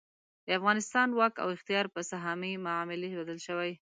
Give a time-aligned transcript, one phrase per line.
[0.45, 3.71] د افغانستان واک او اختیار په سهامي معاملې بدل شوی.